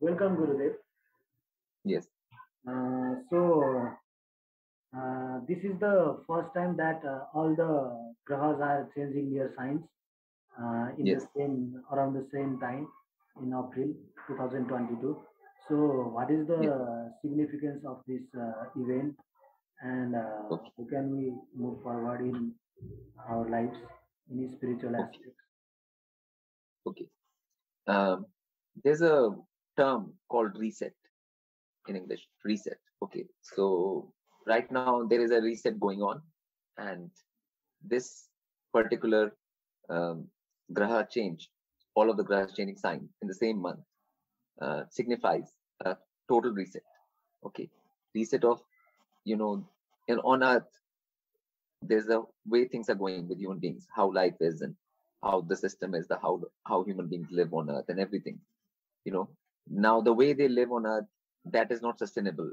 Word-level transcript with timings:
Welcome, 0.00 0.36
Gurudev. 0.36 0.74
Yes. 1.84 2.08
Uh, 2.66 3.14
so, 3.30 3.90
uh, 4.96 5.40
this 5.48 5.58
is 5.64 5.78
the 5.80 6.18
first 6.26 6.52
time 6.54 6.76
that 6.76 7.02
uh, 7.04 7.24
all 7.34 7.54
the 7.60 7.70
grahas 8.28 8.60
are 8.68 8.88
changing 8.94 9.32
their 9.34 9.50
signs 9.56 9.82
uh, 10.62 10.88
in 10.98 11.06
Yes. 11.06 11.22
the 11.22 11.26
same 11.36 11.82
around 11.92 12.14
the 12.14 12.26
same 12.32 12.58
time 12.60 12.88
in 13.42 13.48
April 13.62 13.92
2022. 14.28 15.16
So, 15.68 15.76
what 16.16 16.30
is 16.30 16.46
the 16.46 17.12
significance 17.22 17.84
of 17.86 18.02
this 18.06 18.22
uh, 18.46 18.64
event, 18.76 19.14
and 19.82 20.14
uh, 20.16 20.42
Okay. 20.50 20.72
how 20.76 20.84
can 20.94 21.10
we 21.16 21.32
move 21.54 21.82
forward 21.82 22.20
in 22.20 22.52
our 23.28 23.48
lives 23.48 23.78
in 24.30 24.48
spiritual 24.56 24.96
Okay. 24.96 25.18
aspects? 25.18 25.44
Okay. 26.86 27.06
Um, 27.86 28.26
there's 28.84 29.02
a 29.02 29.30
term 29.76 30.12
called 30.28 30.56
reset 30.56 30.92
in 31.88 31.96
English. 31.96 32.26
Reset. 32.44 32.78
Okay. 33.02 33.24
So 33.42 34.12
right 34.46 34.70
now 34.70 35.06
there 35.08 35.20
is 35.20 35.30
a 35.30 35.40
reset 35.40 35.78
going 35.80 36.02
on, 36.02 36.22
and 36.78 37.10
this 37.82 38.28
particular 38.72 39.32
um, 39.88 40.26
graha 40.72 41.08
change, 41.08 41.50
all 41.94 42.10
of 42.10 42.16
the 42.16 42.24
grahas 42.24 42.54
changing 42.54 42.76
sign 42.76 43.08
in 43.22 43.28
the 43.28 43.34
same 43.34 43.60
month, 43.60 43.80
uh, 44.60 44.82
signifies 44.90 45.52
a 45.84 45.96
total 46.28 46.52
reset. 46.52 46.82
Okay. 47.44 47.68
Reset 48.14 48.44
of, 48.44 48.60
you 49.24 49.36
know, 49.36 49.64
in 50.08 50.18
on 50.20 50.42
Earth, 50.42 50.68
there's 51.82 52.08
a 52.08 52.22
way 52.46 52.66
things 52.66 52.90
are 52.90 52.94
going 52.94 53.28
with 53.28 53.38
human 53.38 53.58
beings, 53.58 53.86
how 53.94 54.12
life 54.12 54.34
is, 54.40 54.60
and 54.60 54.74
how 55.22 55.40
the 55.42 55.56
system 55.56 55.94
is, 55.94 56.06
the 56.08 56.18
how 56.20 56.40
how 56.66 56.82
human 56.84 57.06
beings 57.06 57.28
live 57.30 57.54
on 57.54 57.70
Earth, 57.70 57.86
and 57.88 57.98
everything. 57.98 58.38
You 59.04 59.12
know, 59.12 59.28
now 59.70 60.00
the 60.00 60.12
way 60.12 60.32
they 60.32 60.48
live 60.48 60.72
on 60.72 60.86
Earth, 60.86 61.06
that 61.46 61.70
is 61.72 61.80
not 61.80 61.98
sustainable. 61.98 62.52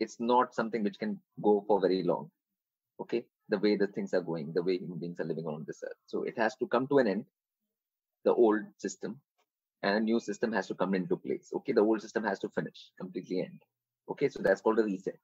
It's 0.00 0.20
not 0.20 0.54
something 0.54 0.84
which 0.84 0.98
can 0.98 1.18
go 1.42 1.64
for 1.66 1.80
very 1.80 2.02
long. 2.04 2.30
Okay, 3.00 3.24
the 3.48 3.58
way 3.58 3.76
the 3.76 3.86
things 3.86 4.14
are 4.14 4.20
going, 4.20 4.52
the 4.52 4.62
way 4.62 4.78
human 4.78 4.98
beings 4.98 5.20
are 5.20 5.24
living 5.24 5.46
on 5.46 5.64
this 5.66 5.82
Earth, 5.84 5.96
so 6.06 6.24
it 6.24 6.38
has 6.38 6.56
to 6.56 6.66
come 6.66 6.86
to 6.88 6.98
an 6.98 7.08
end. 7.08 7.24
The 8.24 8.34
old 8.34 8.62
system 8.76 9.20
and 9.82 9.96
a 9.96 10.00
new 10.00 10.20
system 10.20 10.52
has 10.52 10.66
to 10.68 10.74
come 10.74 10.94
into 10.94 11.16
place. 11.16 11.50
Okay, 11.54 11.72
the 11.72 11.80
old 11.80 12.02
system 12.02 12.24
has 12.24 12.38
to 12.40 12.48
finish 12.50 12.90
completely 13.00 13.40
end. 13.40 13.62
Okay, 14.10 14.28
so 14.28 14.40
that's 14.42 14.60
called 14.60 14.78
a 14.78 14.84
reset. 14.84 15.18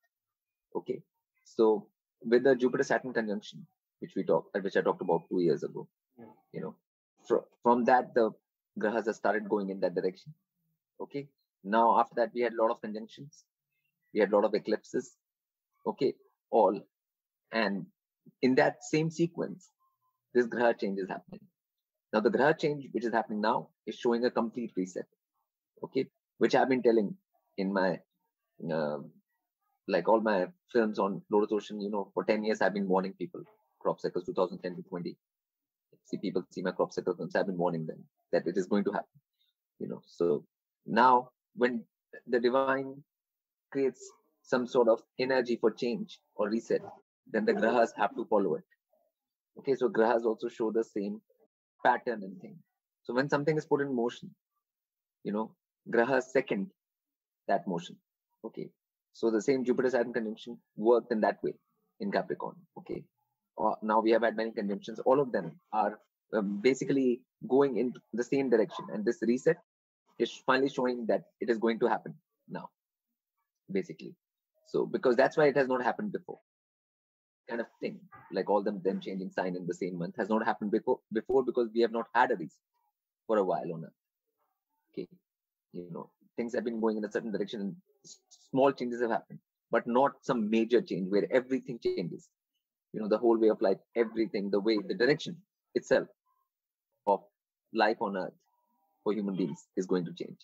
Okay, 0.77 1.03
so 1.45 1.87
with 2.25 2.45
the 2.45 2.55
Jupiter 2.55 2.85
Saturn 2.85 3.13
conjunction, 3.13 3.67
which 4.01 4.15
we 4.17 4.25
talked, 4.25 4.57
uh, 4.57 4.61
which 4.61 4.77
I 4.77 4.81
talked 4.81 5.03
about 5.03 5.23
two 5.29 5.41
years 5.41 5.63
ago, 5.63 5.89
you 6.53 6.61
know, 6.61 6.77
fro- 7.27 7.47
from 7.63 7.85
that 7.85 8.15
the 8.15 8.31
grahas 8.79 9.07
have 9.07 9.17
started 9.17 9.49
going 9.49 9.71
in 9.71 9.81
that 9.81 9.95
direction. 9.95 10.33
Okay, 11.01 11.29
now 11.63 11.99
after 11.99 12.15
that 12.17 12.31
we 12.35 12.41
had 12.43 12.53
a 12.53 12.63
lot 12.63 12.71
of 12.71 12.81
conjunctions, 12.81 13.45
we 14.13 14.21
had 14.21 14.31
a 14.33 14.37
lot 14.37 14.45
of 14.45 14.55
eclipses. 14.55 15.17
Okay, 15.87 16.15
all, 16.51 16.81
and 17.53 17.87
in 18.43 18.55
that 18.55 18.83
same 18.85 19.11
sequence, 19.11 19.69
this 20.33 20.47
graha 20.47 20.79
change 20.79 20.99
is 20.99 21.09
happening. 21.09 21.41
Now 22.13 22.21
the 22.21 22.31
graha 22.31 22.59
change 22.59 22.89
which 22.93 23.05
is 23.05 23.13
happening 23.13 23.41
now 23.41 23.69
is 23.87 23.97
showing 23.97 24.25
a 24.25 24.31
complete 24.31 24.73
reset. 24.77 25.07
Okay, 25.83 26.07
which 26.39 26.55
I've 26.55 26.69
been 26.69 26.83
telling 26.83 27.17
in 27.59 27.73
my 27.73 27.99
um, 28.73 29.11
like 29.89 30.09
all 30.09 30.21
my 30.21 30.47
films 30.73 30.99
on 30.99 31.23
Lotus 31.31 31.53
Ocean, 31.53 31.81
you 31.81 31.91
know, 31.91 32.11
for 32.15 32.25
10 32.25 32.45
years 32.45 32.61
I've 32.61 32.75
been 32.75 32.89
warning 32.89 33.13
people, 33.13 33.43
crop 33.81 34.01
circles 34.01 34.25
2010 34.27 34.77
to 34.77 34.83
20. 34.89 35.17
See 36.07 36.19
people 36.19 36.45
see 36.51 36.63
my 36.63 36.71
crop 36.71 36.93
circle 36.93 37.17
I've 37.35 37.47
been 37.47 37.57
warning 37.57 37.87
them 37.87 38.05
that 38.33 38.47
it 38.47 38.57
is 38.57 38.67
going 38.67 38.85
to 38.85 38.93
happen. 38.93 39.21
You 39.79 39.89
know, 39.89 40.03
so 40.07 40.45
now 40.87 41.31
when 41.57 41.85
the 42.27 42.41
divine 42.41 43.03
creates 43.71 44.11
some 44.43 44.67
sort 44.67 44.89
of 44.89 45.01
energy 45.19 45.57
for 45.57 45.71
change 45.71 46.19
or 46.37 46.49
reset, 46.49 46.83
then 47.31 47.45
the 47.45 47.53
grahas 47.53 47.91
have 47.97 48.15
to 48.15 48.25
follow 48.27 48.55
it. 48.55 48.65
Okay, 49.59 49.75
so 49.75 49.89
grahas 49.89 50.25
also 50.25 50.49
show 50.49 50.71
the 50.71 50.85
same 50.85 51.21
pattern 51.85 52.23
and 52.23 52.41
thing. 52.41 52.57
So 53.05 53.15
when 53.15 53.29
something 53.29 53.57
is 53.57 53.67
put 53.67 53.81
in 53.81 53.95
motion, 53.95 54.35
you 55.23 55.33
know, 55.33 55.55
grahas 55.91 56.25
second 56.25 56.71
that 57.49 57.67
motion. 57.67 57.97
Okay. 58.45 58.71
So 59.13 59.31
the 59.31 59.41
same 59.41 59.65
Jupiter 59.65 59.91
Saturn 59.91 60.13
conjunction 60.13 60.59
worked 60.77 61.13
in 61.13 61.21
that 61.21 61.43
way 61.43 61.55
in 62.01 62.11
Capricorn. 62.11 62.57
Okay. 62.79 63.05
Uh, 63.63 63.75
now 63.83 64.01
we 64.01 64.11
have 64.11 64.23
had 64.23 64.37
many 64.37 64.51
conjunctions. 64.51 64.99
All 65.01 65.21
of 65.21 65.31
them 65.31 65.53
are 65.73 65.99
um, 66.37 66.61
basically 66.61 67.23
going 67.49 67.77
in 67.77 67.93
the 68.13 68.25
same 68.25 68.51
direction, 68.51 68.87
and 68.93 69.05
this 69.05 69.19
reset 69.23 69.57
is 70.19 70.33
finally 70.47 70.69
showing 70.69 71.07
that 71.07 71.25
it 71.41 71.51
is 71.51 71.59
going 71.59 71.79
to 71.81 71.87
happen 71.87 72.15
now. 72.49 72.69
Basically, 73.71 74.15
so 74.67 74.87
because 74.87 75.17
that's 75.17 75.37
why 75.37 75.47
it 75.47 75.57
has 75.57 75.69
not 75.69 75.83
happened 75.83 76.13
before. 76.13 76.39
Kind 77.49 77.61
of 77.61 77.67
thing, 77.81 78.01
like 78.33 78.49
all 78.51 78.63
them 78.63 78.81
them 78.83 79.01
changing 79.01 79.31
sign 79.31 79.57
in 79.57 79.67
the 79.67 79.75
same 79.75 79.99
month 79.99 80.17
has 80.17 80.29
not 80.29 80.45
happened 80.45 80.71
before. 80.71 81.01
Before 81.13 81.43
because 81.43 81.69
we 81.75 81.81
have 81.81 81.93
not 81.93 82.07
had 82.15 82.31
a 82.31 82.37
reset 82.37 82.59
for 83.27 83.39
a 83.39 83.45
while 83.45 83.73
on 83.75 83.85
Earth. 83.85 84.01
Okay, 84.93 85.09
you 85.73 85.89
know 85.93 86.11
things 86.37 86.55
have 86.55 86.65
been 86.65 86.81
going 86.81 86.97
in 86.99 87.05
a 87.05 87.11
certain 87.11 87.33
direction 87.33 87.61
and 87.61 87.77
small 88.51 88.73
changes 88.73 89.01
have 89.01 89.11
happened 89.11 89.39
but 89.71 89.87
not 89.87 90.13
some 90.21 90.49
major 90.51 90.81
change 90.81 91.11
where 91.11 91.27
everything 91.31 91.79
changes 91.87 92.29
you 92.93 93.01
know 93.01 93.09
the 93.09 93.19
whole 93.19 93.39
way 93.45 93.49
of 93.55 93.61
life 93.61 93.79
everything 93.97 94.51
the 94.51 94.61
way 94.69 94.79
the 94.89 94.95
direction 95.03 95.37
itself 95.75 96.09
of 97.07 97.21
life 97.85 98.01
on 98.01 98.17
earth 98.17 98.39
for 99.05 99.13
human 99.13 99.37
beings 99.37 99.67
is 99.77 99.87
going 99.87 100.05
to 100.07 100.13
change. 100.13 100.39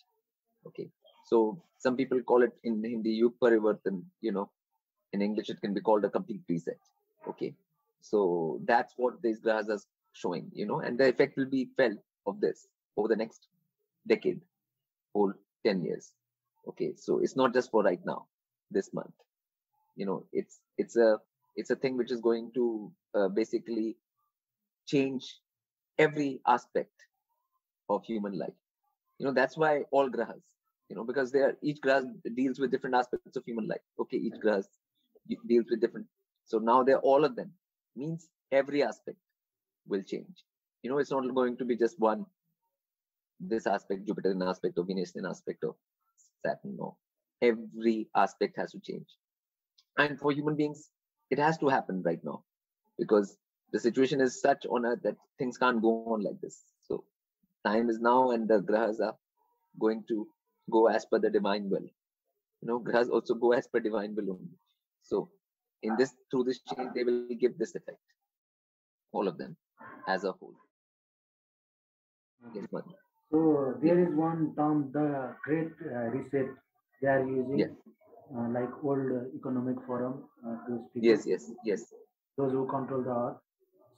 Okay. 0.67 0.89
So 1.25 1.61
some 1.79 1.95
people 1.97 2.21
call 2.21 2.43
it 2.43 2.53
in 2.63 2.83
hindi 2.83 3.13
yug 3.21 3.33
parivartan 3.43 4.03
you 4.21 4.31
know. 4.31 4.49
In 5.13 5.21
english 5.21 5.49
it 5.53 5.59
can 5.63 5.73
be 5.73 5.81
called 5.81 6.05
a 6.05 6.09
complete 6.09 6.43
reset. 6.47 6.79
Okay. 7.27 7.53
So 8.01 8.61
that's 8.65 8.93
what 8.97 9.21
these 9.21 9.41
grahas 9.41 9.69
are 9.75 9.81
showing 10.13 10.51
you 10.53 10.65
know 10.65 10.79
and 10.79 10.97
the 10.99 11.07
effect 11.09 11.37
will 11.37 11.51
be 11.57 11.63
felt 11.77 11.99
of 12.27 12.39
this 12.45 12.67
over 12.97 13.07
the 13.07 13.19
next 13.23 13.47
decade 14.07 14.41
whole 15.15 15.33
10 15.65 15.81
years. 15.81 16.13
Okay. 16.69 16.93
So 16.95 17.19
it's 17.19 17.35
not 17.35 17.53
just 17.53 17.71
for 17.71 17.83
right 17.83 18.05
now 18.05 18.27
this 18.69 18.93
month. 18.93 19.13
You 19.95 20.05
know 20.05 20.25
it's 20.31 20.59
it's 20.77 20.95
a 20.95 21.19
it's 21.55 21.69
a 21.69 21.75
thing 21.75 21.97
which 21.97 22.11
is 22.11 22.21
going 22.21 22.51
to 22.53 22.91
uh, 23.13 23.27
basically 23.27 23.97
change 24.87 25.39
every 25.97 26.41
aspect 26.47 26.93
of 27.95 28.03
human 28.05 28.37
life. 28.37 28.53
You 29.19 29.25
know 29.25 29.33
that's 29.33 29.57
why 29.57 29.83
all 29.91 30.09
grahas 30.09 30.41
you 30.89 30.95
know 30.95 31.03
because 31.03 31.31
they 31.31 31.39
are 31.39 31.55
each 31.61 31.79
graha 31.85 32.35
deals 32.35 32.59
with 32.59 32.71
different 32.71 32.95
aspects 32.95 33.37
of 33.37 33.45
human 33.45 33.67
life. 33.67 33.85
Okay 33.99 34.17
each 34.17 34.39
graha 34.43 34.63
deals 35.47 35.67
with 35.69 35.81
different 35.81 36.07
so 36.45 36.59
now 36.59 36.83
they're 36.83 36.99
all 36.99 37.25
of 37.25 37.35
them. 37.35 37.51
Means 37.95 38.29
every 38.51 38.83
aspect 38.83 39.17
will 39.87 40.03
change. 40.03 40.43
You 40.83 40.89
know 40.89 40.97
it's 40.97 41.11
not 41.11 41.35
going 41.35 41.57
to 41.57 41.65
be 41.65 41.75
just 41.75 41.99
one 41.99 42.25
this 43.39 43.65
aspect 43.65 44.05
jupiter 44.07 44.31
in 44.31 44.41
aspect 44.41 44.77
or 44.77 44.83
venus 44.85 45.15
in 45.15 45.25
aspect 45.25 45.63
of 45.63 45.75
saturn 46.45 46.75
no. 46.77 46.97
Every 47.41 48.07
aspect 48.15 48.57
has 48.57 48.71
to 48.71 48.79
change. 48.79 49.07
And 49.97 50.19
for 50.19 50.31
human 50.31 50.55
beings 50.55 50.89
it 51.29 51.39
has 51.39 51.57
to 51.59 51.69
happen 51.69 52.01
right 52.03 52.23
now 52.23 52.43
because 52.99 53.37
the 53.71 53.79
situation 53.79 54.21
is 54.21 54.41
such 54.41 54.65
on 54.65 54.85
earth 54.85 55.01
that 55.03 55.15
things 55.39 55.57
can't 55.57 55.81
go 55.81 56.03
on 56.13 56.21
like 56.23 56.39
this 56.41 56.61
time 57.67 57.89
is 57.89 57.99
now 57.99 58.31
and 58.31 58.47
the 58.47 58.59
grahas 58.71 58.99
are 59.07 59.15
going 59.85 60.03
to 60.11 60.27
go 60.77 60.87
as 60.87 61.05
per 61.05 61.19
the 61.25 61.29
divine 61.37 61.69
will 61.73 61.87
you 62.61 62.67
know 62.71 62.79
grahas 62.89 63.09
also 63.17 63.33
go 63.45 63.51
as 63.59 63.67
per 63.67 63.79
divine 63.87 64.15
will 64.15 64.31
only 64.37 64.57
so 65.11 65.29
in 65.83 65.95
this 66.01 66.13
through 66.29 66.43
this 66.49 66.61
change 66.71 66.91
they 66.95 67.03
will 67.09 67.19
give 67.27 67.39
this 67.43 67.59
effect 67.61 67.91
all 69.13 69.27
of 69.27 69.37
them 69.37 69.55
as 70.07 70.23
a 70.23 70.31
whole 70.31 70.55
yes 72.53 72.67
Madhu. 72.71 72.93
So 73.31 73.75
there 73.81 73.99
is 73.99 74.13
one 74.15 74.53
term, 74.57 74.91
the 74.93 75.35
Great 75.45 75.71
uh, 75.85 76.09
Reset, 76.15 76.47
they 77.01 77.07
are 77.07 77.25
using, 77.25 77.59
Yeah. 77.59 77.71
uh, 78.37 78.47
like 78.49 78.83
World 78.83 79.27
Economic 79.35 79.77
Forum 79.85 80.23
uh, 80.45 80.55
to 80.67 80.79
speak. 80.89 81.03
yes 81.03 81.25
yes 81.25 81.51
yes 81.63 81.81
Those 82.37 82.51
who 82.51 82.67
control 82.67 83.03
the 83.03 83.15
earth. 83.23 83.37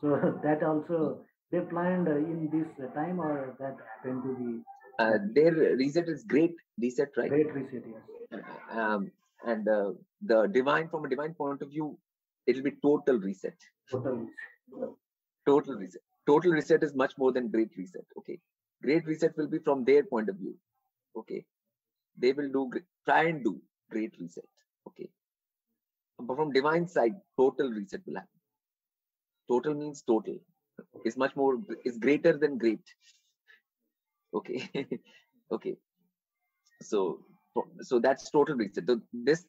So 0.02 0.40
that 0.44 0.64
also 0.64 1.26
they 1.54 1.62
planned 1.74 2.08
uh, 2.08 2.16
in 2.16 2.50
this 2.54 2.70
uh, 2.86 2.92
time, 3.00 3.20
or 3.20 3.56
that 3.60 3.78
happened 3.90 4.24
to 4.24 4.36
be 4.44 4.64
uh, 5.00 5.18
their 5.36 5.52
reset 5.82 6.10
is 6.10 6.24
great 6.24 6.56
reset 6.80 7.10
right 7.18 7.30
Great 7.30 7.54
Reset. 7.54 7.84
Yes. 8.32 8.42
um, 8.72 9.12
and 9.46 9.68
uh, 9.68 9.92
the 10.22 10.48
divine 10.48 10.90
from 10.90 11.06
a 11.06 11.10
divine 11.10 11.34
point 11.34 11.62
of 11.62 11.70
view 11.70 11.98
it'll 12.48 12.64
be 12.70 12.76
total 12.88 13.20
reset 13.20 13.56
Total. 13.92 14.16
reset. 14.18 14.90
total 15.48 15.76
reset 15.76 16.02
total 16.28 16.52
reset 16.52 16.84
is 16.84 16.94
much 17.04 17.18
more 17.18 17.32
than 17.38 17.50
great 17.56 17.72
reset 17.78 18.06
okay 18.18 18.38
great 18.84 19.06
reset 19.12 19.36
will 19.38 19.52
be 19.56 19.60
from 19.68 19.84
their 19.90 20.04
point 20.14 20.30
of 20.30 20.38
view 20.44 20.56
okay 21.22 21.44
they 22.18 22.34
will 22.34 22.50
do 22.58 22.64
try 23.10 23.24
and 23.32 23.44
do 23.44 23.54
great 23.92 24.14
reset 24.20 24.50
okay 24.88 25.10
but 26.20 26.36
from 26.38 26.52
divine 26.60 26.88
side 26.88 27.16
total 27.42 27.70
reset 27.80 28.02
will 28.08 28.20
happen 28.22 28.42
total 29.54 29.74
means 29.84 30.02
total 30.14 30.38
is 31.06 31.18
much 31.18 31.36
more 31.36 31.60
is 31.86 31.98
greater 31.98 32.38
than 32.38 32.58
great 32.58 32.84
okay 34.34 34.70
okay 35.52 35.78
So 36.82 37.20
so 37.82 38.00
that's 38.00 38.30
total 38.30 38.56
reset. 38.56 38.86
So 38.88 39.02
this 39.14 39.46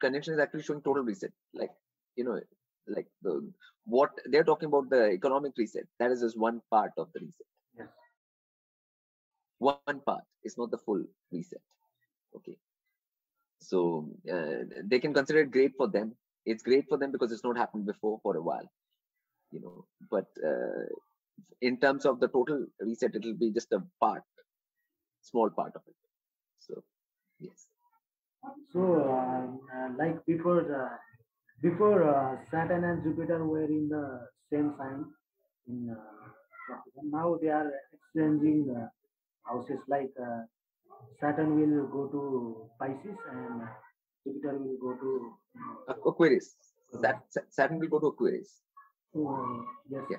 connection 0.00 0.34
is 0.34 0.40
actually 0.40 0.62
showing 0.62 0.82
total 0.82 1.02
reset. 1.02 1.32
Like 1.54 1.70
you 2.16 2.24
know, 2.24 2.40
like 2.86 3.06
the 3.22 3.50
what 3.84 4.10
they're 4.26 4.44
talking 4.44 4.68
about 4.68 4.90
the 4.90 5.10
economic 5.10 5.52
reset. 5.56 5.86
That 5.98 6.10
is 6.12 6.20
just 6.20 6.38
one 6.38 6.60
part 6.70 6.92
of 6.98 7.08
the 7.14 7.20
reset. 7.20 7.46
Yes. 7.78 7.88
One 9.58 10.00
part. 10.00 10.24
It's 10.42 10.58
not 10.58 10.70
the 10.70 10.78
full 10.78 11.04
reset. 11.32 11.60
Okay. 12.36 12.56
So 13.60 14.08
uh, 14.30 14.64
they 14.84 14.98
can 14.98 15.12
consider 15.14 15.40
it 15.40 15.50
great 15.50 15.74
for 15.76 15.88
them. 15.88 16.14
It's 16.44 16.62
great 16.62 16.88
for 16.88 16.98
them 16.98 17.12
because 17.12 17.32
it's 17.32 17.44
not 17.44 17.56
happened 17.56 17.86
before 17.86 18.18
for 18.22 18.36
a 18.36 18.42
while. 18.42 18.68
You 19.50 19.60
know, 19.60 19.84
but 20.10 20.26
uh, 20.44 20.84
in 21.60 21.78
terms 21.78 22.04
of 22.04 22.20
the 22.20 22.28
total 22.28 22.66
reset, 22.80 23.14
it'll 23.14 23.34
be 23.34 23.50
just 23.50 23.72
a 23.72 23.82
part, 24.00 24.22
small 25.22 25.50
part 25.50 25.72
of 25.74 25.82
it. 25.86 25.94
So 26.60 26.82
yes. 27.40 27.66
So, 28.72 28.80
uh, 29.10 29.88
like 29.98 30.24
before 30.26 30.62
the 30.62 30.88
before 31.68 32.04
uh, 32.04 32.36
Saturn 32.50 32.84
and 32.84 33.02
Jupiter 33.02 33.44
were 33.44 33.64
in 33.64 33.88
the 33.88 34.28
same 34.52 34.74
sign 34.78 35.04
in 35.66 35.90
uh, 35.90 36.76
now 37.02 37.38
they 37.40 37.48
are 37.48 37.70
exchanging 37.92 38.74
houses. 39.44 39.78
Like 39.88 40.10
uh, 40.20 40.42
Saturn 41.20 41.56
will 41.58 41.86
go 41.86 42.06
to 42.06 42.70
Pisces 42.78 43.16
and 43.32 43.62
Jupiter 44.26 44.58
will 44.58 44.78
go 44.80 44.94
to 45.00 46.02
Aquarius. 46.06 46.54
That 47.00 47.22
Saturn 47.48 47.78
will 47.78 47.88
go 47.88 47.98
to 47.98 48.06
Aquarius. 48.08 48.60
Oh, 49.16 49.64
yes. 49.88 50.04
Yeah. 50.10 50.18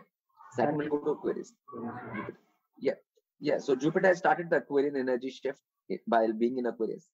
Saturn 0.52 0.78
will 0.78 0.90
go 0.90 1.00
to 1.00 1.12
Aquarius. 1.12 1.54
Yeah. 2.80 2.94
Yeah. 3.40 3.58
So 3.60 3.76
Jupiter 3.76 4.08
has 4.08 4.18
started 4.18 4.50
the 4.50 4.58
Aquarian 4.58 4.96
energy 4.96 5.30
shift 5.30 5.62
by 6.08 6.28
being 6.32 6.58
in 6.58 6.66
Aquarius. 6.66 7.08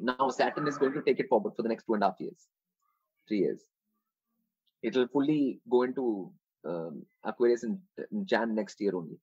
Now 0.00 0.28
Saturn 0.28 0.68
is 0.68 0.78
going 0.78 0.92
to 0.92 1.02
take 1.02 1.18
it 1.18 1.28
forward 1.28 1.54
for 1.56 1.62
the 1.62 1.68
next 1.68 1.84
two 1.84 1.94
and 1.94 2.02
a 2.02 2.06
half 2.06 2.20
years, 2.20 2.46
three 3.26 3.38
years. 3.38 3.60
It 4.82 4.96
will 4.96 5.08
fully 5.08 5.60
go 5.68 5.82
into 5.82 6.30
um, 6.64 7.04
Aquarius 7.24 7.64
in, 7.64 7.80
in 8.10 8.26
Jan 8.26 8.54
next 8.54 8.80
year 8.80 8.94
only. 8.94 9.18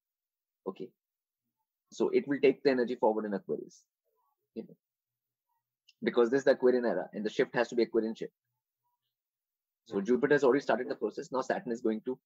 Okay. 0.67 0.89
So 1.91 2.09
it 2.09 2.27
will 2.27 2.39
take 2.41 2.61
the 2.63 2.71
energy 2.71 2.95
forward 2.95 3.25
in 3.25 3.33
Aquarius. 3.33 3.83
You 4.55 4.63
know, 4.63 4.75
because 6.03 6.29
this 6.29 6.39
is 6.39 6.45
the 6.45 6.51
Aquarian 6.51 6.85
era 6.85 7.09
and 7.13 7.25
the 7.25 7.29
shift 7.29 7.55
has 7.55 7.69
to 7.69 7.75
be 7.75 7.83
Aquarian 7.83 8.15
shift. 8.15 8.33
So 9.89 10.01
Jupiter 10.01 10.35
has 10.35 10.43
already 10.43 10.61
started 10.61 10.89
the 10.89 10.95
process. 10.95 11.31
Now 11.31 11.41
Saturn 11.41 11.71
is 11.71 11.81
going 11.81 12.01
to 12.05 12.17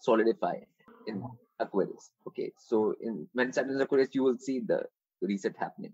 solidify 0.00 0.58
in 1.06 1.22
Aquarius. 1.58 2.10
Okay. 2.28 2.52
So 2.56 2.94
in 3.00 3.26
when 3.32 3.52
Saturn 3.52 3.74
is 3.74 3.80
Aquarius, 3.80 4.10
you 4.12 4.22
will 4.22 4.38
see 4.38 4.60
the 4.60 4.84
reset 5.20 5.56
happening 5.58 5.92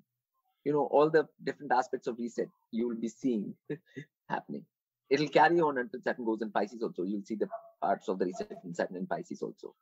you 0.64 0.73
know 0.73 0.87
all 0.91 1.11
the 1.11 1.26
different 1.44 1.73
aspects 1.73 2.06
of 2.06 2.19
reset 2.19 2.49
you 2.70 2.88
will 2.88 2.97
be 2.97 3.08
seeing 3.08 3.55
happening 4.29 4.64
it'll 5.08 5.29
carry 5.29 5.61
on 5.61 5.79
until 5.79 6.00
saturn 6.00 6.25
goes 6.25 6.43
in 6.43 6.50
pisces 6.50 6.82
also 6.82 7.02
you'll 7.02 7.25
see 7.25 7.35
the 7.35 7.49
parts 7.82 8.08
of 8.08 8.19
the 8.19 8.26
reset 8.26 8.58
in 8.64 8.75
saturn 8.75 8.97
and 8.97 9.08
pisces 9.08 9.43
also 9.43 9.75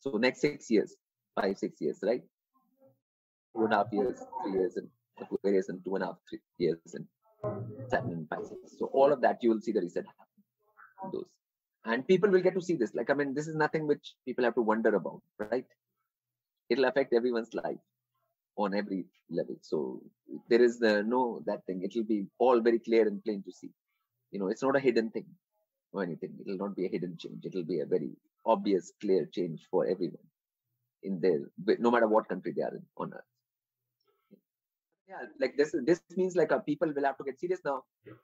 so 0.00 0.16
next 0.18 0.40
six 0.40 0.70
years 0.70 0.96
five 1.34 1.56
six 1.58 1.80
years 1.80 1.98
right 2.02 2.22
two 3.56 3.64
and 3.64 3.72
a 3.72 3.76
half 3.76 3.92
years 3.92 4.22
three 4.42 4.52
years 4.52 4.76
and 4.76 4.88
aquarius 5.20 5.68
and 5.68 5.84
two 5.84 5.94
and 5.96 6.04
a 6.04 6.06
half 6.06 6.18
three 6.28 6.40
years 6.58 6.94
and 6.94 7.06
saturn 7.88 8.12
and 8.12 8.30
pisces 8.30 8.76
so 8.78 8.86
all 8.86 9.12
of 9.12 9.20
that 9.20 9.42
you 9.42 9.50
will 9.50 9.60
see 9.60 9.72
the 9.72 9.80
reset 9.80 10.04
those 11.12 11.30
and 11.84 12.06
people 12.06 12.30
will 12.30 12.46
get 12.46 12.54
to 12.54 12.62
see 12.68 12.76
this 12.76 12.94
like 12.94 13.10
i 13.10 13.14
mean 13.14 13.34
this 13.34 13.48
is 13.48 13.56
nothing 13.56 13.86
which 13.86 14.14
people 14.26 14.44
have 14.44 14.54
to 14.54 14.62
wonder 14.62 14.94
about 14.94 15.20
right 15.38 15.66
it'll 16.70 16.90
affect 16.90 17.12
everyone's 17.12 17.52
life 17.54 17.82
on 18.56 18.74
every 18.74 19.04
level. 19.30 19.56
So 19.60 20.02
there 20.48 20.62
is 20.62 20.78
the, 20.78 21.02
no 21.02 21.42
that 21.46 21.64
thing. 21.66 21.82
It 21.82 21.92
will 21.94 22.04
be 22.04 22.26
all 22.38 22.60
very 22.60 22.78
clear 22.78 23.06
and 23.06 23.22
plain 23.22 23.42
to 23.44 23.52
see. 23.52 23.70
You 24.30 24.38
know, 24.38 24.48
it's 24.48 24.62
not 24.62 24.76
a 24.76 24.80
hidden 24.80 25.10
thing 25.10 25.26
or 25.92 26.02
anything. 26.02 26.30
It 26.40 26.46
will 26.46 26.58
not 26.58 26.76
be 26.76 26.86
a 26.86 26.88
hidden 26.88 27.16
change. 27.18 27.44
It 27.44 27.54
will 27.54 27.64
be 27.64 27.80
a 27.80 27.86
very 27.86 28.10
obvious, 28.46 28.92
clear 29.00 29.26
change 29.26 29.66
for 29.70 29.86
everyone 29.86 30.26
in 31.02 31.20
there, 31.20 31.40
no 31.78 31.90
matter 31.90 32.08
what 32.08 32.28
country 32.28 32.52
they 32.56 32.62
are 32.62 32.74
in 32.74 32.82
on 32.96 33.12
earth. 33.12 33.33
Yeah, 35.08 35.22
like 35.40 35.56
this. 35.56 35.74
This 35.84 36.00
means 36.16 36.34
like 36.36 36.50
uh, 36.52 36.58
people 36.60 36.92
will 36.94 37.04
have 37.04 37.18
to 37.18 37.24
get 37.24 37.38
serious 37.38 37.60
now. 37.64 37.82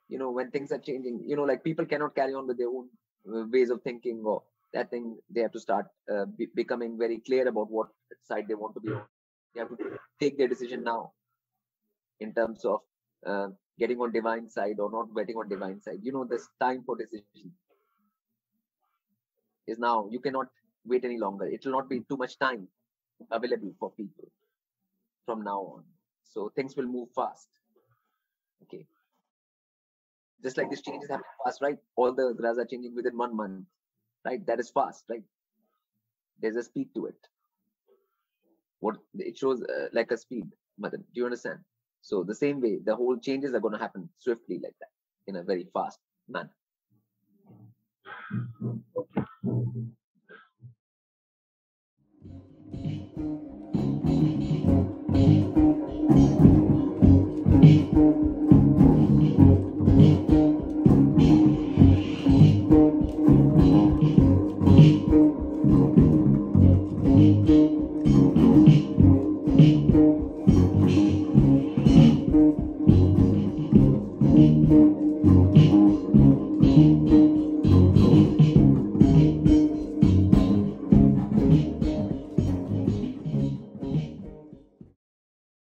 You 0.09 0.17
know, 0.17 0.31
when 0.31 0.49
things 0.51 0.71
are 0.71 0.79
changing. 0.79 1.23
You 1.27 1.35
know, 1.35 1.43
like 1.43 1.63
people 1.63 1.85
cannot 1.85 2.15
carry 2.15 2.33
on 2.33 2.47
with 2.47 2.57
their 2.57 2.69
own 2.69 2.89
uh, 3.33 3.45
ways 3.51 3.69
of 3.69 3.81
thinking 3.83 4.21
or 4.25 4.41
that 4.73 4.89
thing. 4.89 5.17
They 5.29 5.41
have 5.41 5.51
to 5.53 5.59
start 5.59 5.85
uh, 6.11 6.25
be- 6.25 6.49
becoming 6.55 6.97
very 6.97 7.19
clear 7.19 7.47
about 7.47 7.69
what 7.69 7.89
side 8.23 8.47
they 8.47 8.55
want 8.55 8.73
to 8.75 8.79
be 8.81 8.89
on 8.93 9.03
they 9.53 9.59
have 9.61 9.69
to 9.69 9.77
take 10.19 10.37
their 10.37 10.47
decision 10.47 10.83
now 10.83 11.11
in 12.19 12.33
terms 12.33 12.63
of 12.65 12.79
uh, 13.25 13.47
getting 13.77 13.99
on 13.99 14.11
divine 14.11 14.49
side 14.49 14.79
or 14.79 14.89
not 14.91 15.13
getting 15.15 15.35
on 15.35 15.49
divine 15.49 15.81
side. 15.81 15.99
You 16.01 16.11
know, 16.13 16.23
this 16.25 16.47
time 16.59 16.83
for 16.85 16.95
decision 16.95 17.53
is 19.67 19.79
now. 19.79 20.07
You 20.11 20.19
cannot 20.19 20.47
wait 20.85 21.03
any 21.05 21.17
longer. 21.17 21.45
It 21.45 21.65
will 21.65 21.71
not 21.71 21.89
be 21.89 22.01
too 22.01 22.17
much 22.17 22.37
time 22.39 22.67
available 23.31 23.73
for 23.79 23.91
people 23.91 24.25
from 25.25 25.43
now 25.43 25.59
on. 25.61 25.83
So 26.33 26.51
things 26.55 26.75
will 26.75 26.87
move 26.87 27.09
fast. 27.15 27.47
Okay. 28.63 28.85
Just 30.43 30.57
like 30.57 30.69
this 30.69 30.81
change 30.81 31.03
is 31.03 31.09
happening 31.09 31.25
fast, 31.45 31.61
right? 31.61 31.77
All 31.95 32.13
the 32.13 32.33
grahas 32.33 32.57
are 32.57 32.65
changing 32.65 32.95
within 32.95 33.17
one 33.17 33.35
month, 33.35 33.65
right? 34.25 34.45
That 34.47 34.59
is 34.59 34.69
fast, 34.69 35.03
right? 35.09 35.23
There's 36.41 36.55
a 36.55 36.63
speed 36.63 36.89
to 36.95 37.05
it 37.07 37.27
what 38.81 38.97
it 39.15 39.37
shows 39.37 39.63
uh, 39.63 39.87
like 39.93 40.11
a 40.11 40.17
speed 40.17 40.45
method 40.77 41.03
do 41.13 41.21
you 41.21 41.25
understand 41.25 41.59
so 42.01 42.23
the 42.23 42.35
same 42.35 42.59
way 42.59 42.79
the 42.83 42.95
whole 42.95 43.17
changes 43.17 43.53
are 43.53 43.59
going 43.59 43.73
to 43.73 43.79
happen 43.79 44.09
swiftly 44.19 44.59
like 44.61 44.75
that 44.79 44.91
in 45.27 45.37
a 45.37 45.43
very 45.43 45.67
fast 45.73 45.99
manner 46.27 46.49